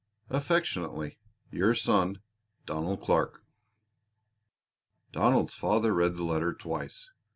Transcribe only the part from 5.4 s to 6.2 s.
father read